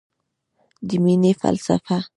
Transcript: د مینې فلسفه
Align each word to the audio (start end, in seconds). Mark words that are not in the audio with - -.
د 0.87 0.89
مینې 1.03 1.31
فلسفه 1.39 1.97